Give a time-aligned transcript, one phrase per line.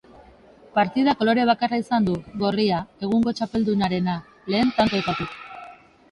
[0.77, 4.15] Partidak kolore bakarra izan du, gorria, egungo txapeldunarena,
[4.55, 5.37] lehen tantoetatik.